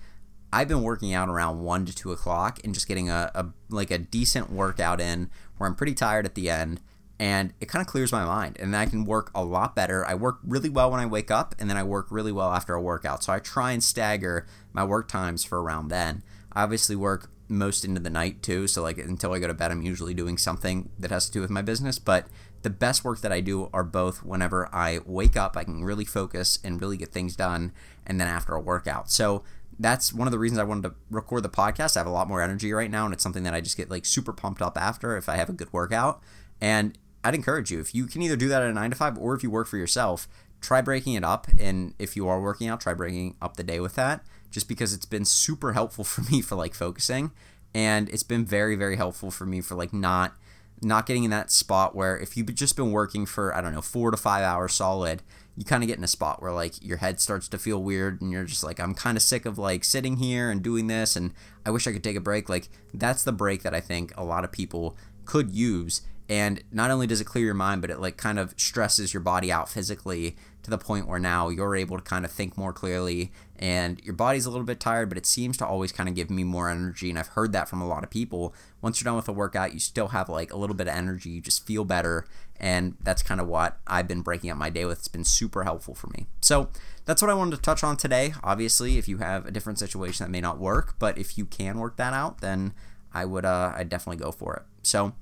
i've 0.53 0.69
been 0.69 0.83
working 0.83 1.13
out 1.13 1.29
around 1.29 1.61
1 1.61 1.87
to 1.87 1.95
2 1.95 2.13
o'clock 2.13 2.59
and 2.65 2.75
just 2.75 2.89
getting 2.89 3.11
a, 3.11 3.31
a 3.35 3.47
like 3.69 3.91
a 3.91 3.99
decent 3.99 4.51
workout 4.51 5.01
in 5.01 5.31
where 5.57 5.69
i'm 5.69 5.75
pretty 5.75 5.95
tired 5.95 6.25
at 6.25 6.35
the 6.35 6.51
end 6.51 6.81
and 7.21 7.53
it 7.61 7.67
kind 7.67 7.81
of 7.81 7.89
clears 7.89 8.13
my 8.13 8.25
mind 8.25 8.57
and 8.61 8.77
I 8.77 8.87
can 8.87 9.05
work 9.05 9.31
a 9.35 9.45
lot 9.45 9.75
better. 9.75 10.07
I 10.07 10.15
work 10.15 10.39
really 10.45 10.69
well 10.69 10.91
when 10.91 11.01
I 11.01 11.07
wake 11.07 11.31
up 11.31 11.55
and 11.59 11.69
then 11.69 11.77
I 11.77 11.83
work 11.83 12.07
really 12.11 12.33
well 12.33 12.53
after 12.53 12.75
a 12.75 12.81
workout. 12.81 13.25
So 13.25 13.33
I 13.33 13.41
try 13.41 13.73
and 13.73 13.83
stagger 13.83 14.47
my 14.73 14.85
work 14.85 15.09
times 15.09 15.43
for 15.43 15.61
around 15.61 15.89
then. 15.89 16.23
I 16.53 16.63
obviously 16.63 16.95
work 16.95 17.31
most 17.49 17.85
into 17.85 18.01
the 18.01 18.11
night 18.11 18.43
too, 18.43 18.69
so 18.69 18.83
like 18.83 18.99
until 18.99 19.33
I 19.33 19.39
go 19.39 19.47
to 19.47 19.55
bed 19.55 19.71
I'm 19.71 19.83
usually 19.83 20.15
doing 20.15 20.39
something 20.39 20.91
that 20.99 21.11
has 21.11 21.27
to 21.27 21.33
do 21.33 21.41
with 21.41 21.51
my 21.51 21.63
business, 21.63 21.99
but 21.99 22.27
the 22.63 22.71
best 22.71 23.05
work 23.05 23.21
that 23.23 23.33
I 23.33 23.41
do 23.41 23.71
are 23.73 23.85
both 23.85 24.23
whenever 24.23 24.69
I 24.73 25.01
wake 25.07 25.37
up, 25.37 25.57
I 25.57 25.65
can 25.65 25.85
really 25.85 26.05
focus 26.05 26.59
and 26.63 26.81
really 26.81 26.97
get 26.97 27.11
things 27.11 27.37
done 27.37 27.73
and 28.07 28.21
then 28.21 28.29
after 28.29 28.55
a 28.55 28.61
workout. 28.61 29.11
So 29.11 29.45
that's 29.79 30.13
one 30.13 30.27
of 30.27 30.33
the 30.33 30.39
reasons 30.39 30.59
I 30.59 30.65
wanted 30.65 30.89
to 30.89 30.95
record 31.11 31.43
the 31.43 31.49
podcast. 31.49 31.97
I 31.97 32.01
have 32.01 32.07
a 32.07 32.11
lot 32.11 32.29
more 32.29 32.43
energy 32.43 32.73
right 32.73 32.91
now 32.91 33.05
and 33.05 33.15
it's 33.15 33.23
something 33.23 33.45
that 33.45 33.55
I 33.55 33.61
just 33.61 33.77
get 33.77 33.91
like 33.91 34.05
super 34.05 34.33
pumped 34.33 34.61
up 34.61 34.77
after 34.77 35.17
if 35.17 35.29
I 35.29 35.37
have 35.37 35.49
a 35.49 35.53
good 35.53 35.73
workout. 35.73 36.21
And 36.61 36.99
I'd 37.23 37.35
encourage 37.35 37.71
you 37.71 37.81
if 37.81 37.95
you 37.95 38.07
can 38.07 38.23
either 38.23 38.37
do 38.37 38.49
that 38.49 38.63
at 38.63 38.71
a 38.71 38.73
nine 38.73 38.91
to 38.91 38.97
five 38.97 39.17
or 39.19 39.35
if 39.35 39.43
you 39.43 39.51
work 39.51 39.69
for 39.69 39.77
yourself, 39.77 40.29
try 40.61 40.81
breaking 40.81 41.15
it 41.15 41.25
up. 41.25 41.47
And 41.59 41.95
if 41.99 42.17
you 42.17 42.29
are 42.29 42.41
working 42.41 42.69
out, 42.69 42.81
try 42.81 42.95
breaking 42.95 43.37
up 43.41 43.57
the 43.57 43.63
day 43.63 43.81
with 43.81 43.95
that. 43.95 44.25
Just 44.51 44.69
because 44.69 44.95
it's 44.95 45.07
been 45.07 45.25
super 45.25 45.75
helpful 45.75 46.05
for 46.05 46.23
me 46.33 46.41
for 46.41 46.57
like 46.57 46.75
focusing, 46.75 47.33
and 47.75 48.09
it's 48.09 48.23
been 48.23 48.47
very 48.47 48.77
very 48.77 48.97
helpful 48.97 49.31
for 49.31 49.45
me 49.45 49.61
for 49.61 49.75
like 49.75 49.93
not 49.93 50.35
not 50.81 51.07
getting 51.07 51.25
in 51.25 51.31
that 51.31 51.51
spot 51.51 51.95
where 51.95 52.17
if 52.17 52.37
you've 52.37 52.55
just 52.55 52.77
been 52.77 52.93
working 52.93 53.27
for 53.27 53.55
I 53.55 53.61
don't 53.61 53.75
know 53.75 53.83
four 53.83 54.11
to 54.11 54.17
five 54.17 54.43
hours 54.43 54.73
solid, 54.73 55.23
you 55.59 55.65
kind 55.65 55.83
of 55.83 55.89
get 55.89 55.99
in 55.99 56.05
a 56.05 56.09
spot 56.09 56.41
where 56.41 56.53
like 56.53 56.75
your 56.81 56.99
head 56.99 57.19
starts 57.19 57.49
to 57.49 57.59
feel 57.59 57.83
weird 57.83 58.23
and 58.23 58.31
you're 58.31 58.45
just 58.45 58.63
like 58.63 58.79
I'm 58.79 58.95
kind 58.95 59.17
of 59.17 59.23
sick 59.25 59.45
of 59.45 59.59
like 59.59 59.83
sitting 59.83 60.19
here 60.19 60.53
and 60.53 60.63
doing 60.63 60.87
this 60.87 61.17
and 61.17 61.35
I 61.67 61.71
wish 61.71 61.89
I 61.89 61.93
could 61.93 62.05
take 62.05 62.15
a 62.15 62.21
break. 62.21 62.49
Like 62.49 62.69
that's 62.95 63.25
the 63.25 63.33
break 63.33 63.63
that 63.65 63.75
I 63.75 63.81
think 63.81 64.13
a 64.17 64.23
lot 64.23 64.45
of 64.45 64.53
people 64.53 64.97
could 65.25 65.51
use 65.51 66.03
and 66.29 66.63
not 66.71 66.91
only 66.91 67.07
does 67.07 67.21
it 67.21 67.25
clear 67.25 67.45
your 67.45 67.55
mind 67.55 67.81
but 67.81 67.91
it 67.91 68.01
like 68.01 68.17
kind 68.17 68.39
of 68.39 68.55
stresses 68.57 69.15
your 69.15 69.23
body 69.23 69.51
out 69.51 69.69
physically 69.69 70.37
to 70.69 70.71
the 70.77 70.79
point 70.79 71.09
where 71.09 71.19
now 71.19 71.49
you're 71.49 71.75
able 71.75 71.97
to 71.97 72.05
kind 72.05 72.25
of 72.25 72.31
think 72.31 72.59
more 72.59 72.73
clearly 72.75 73.33
and 73.59 74.01
your 74.05 74.15
body's 74.15 74.45
a 74.45 74.51
little 74.51 74.67
bit 74.67 74.79
tired 74.79 75.09
but 75.09 75.17
it 75.17 75.25
seems 75.25 75.57
to 75.57 75.67
always 75.67 75.93
kind 75.93 76.09
of 76.09 76.15
give 76.15 76.31
me 76.31 76.45
more 76.45 76.69
energy. 76.69 77.09
And 77.09 77.19
i've 77.19 77.29
heard 77.29 77.53
that 77.53 77.69
from 77.69 77.81
a 77.81 77.87
lot 77.87 78.05
of 78.05 78.11
people. 78.11 78.55
Once 78.83 79.01
you're 79.01 79.07
done 79.07 79.17
with 79.17 79.29
a 79.29 79.33
workout 79.33 79.73
you 79.73 79.81
still 79.81 80.09
have 80.09 80.29
like 80.29 80.53
a 80.53 80.59
little 80.59 80.77
bit 80.77 80.87
of 80.87 80.95
energy. 80.95 81.31
You 81.31 81.41
just 81.41 81.67
feel 81.67 81.85
better. 81.85 82.27
And 82.61 82.97
that's 83.01 83.23
kind 83.23 83.41
of 83.41 83.49
what 83.49 83.79
i've 83.87 84.07
been 84.07 84.21
breaking 84.21 84.51
up 84.51 84.59
my 84.59 84.69
day 84.69 84.85
with. 84.85 84.99
It's 84.99 85.09
been 85.09 85.25
super 85.25 85.65
helpful 85.65 85.95
for 85.95 86.09
me. 86.09 86.27
So 86.41 86.69
that's 87.07 87.23
what 87.23 87.31
i 87.31 87.35
wanted 87.35 87.57
to 87.57 87.63
touch 87.63 87.83
on 87.83 87.97
today. 87.97 88.35
Obviously 88.45 88.99
if 88.99 89.09
you 89.09 89.19
have 89.19 89.47
a 89.47 89.51
different 89.51 89.79
situation 89.79 90.25
that 90.25 90.31
may 90.31 90.41
not 90.41 90.59
work. 90.59 90.97
But 90.99 91.17
if 91.17 91.39
you 91.39 91.47
can 91.47 91.79
work 91.79 91.97
that 91.97 92.13
out 92.13 92.41
then 92.43 92.75
i 93.15 93.25
would 93.25 93.47
uh 93.47 93.73
i 93.75 93.85
definitely 93.85 94.23
go 94.23 94.33
for 94.33 94.55
it. 94.55 94.63
So 94.83 95.15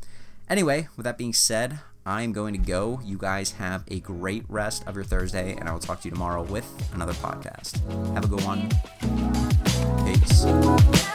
Anyway, 0.48 0.88
with 0.96 1.04
that 1.04 1.18
being 1.18 1.32
said, 1.32 1.80
I'm 2.04 2.32
going 2.32 2.52
to 2.52 2.58
go. 2.58 3.00
You 3.04 3.18
guys 3.18 3.52
have 3.52 3.82
a 3.88 3.98
great 3.98 4.44
rest 4.48 4.84
of 4.86 4.94
your 4.94 5.04
Thursday, 5.04 5.56
and 5.56 5.68
I 5.68 5.72
will 5.72 5.80
talk 5.80 6.00
to 6.02 6.08
you 6.08 6.12
tomorrow 6.12 6.42
with 6.42 6.66
another 6.94 7.14
podcast. 7.14 7.80
Have 8.14 8.24
a 8.24 8.28
good 8.28 8.44
one. 8.44 8.68
Peace. 10.06 11.06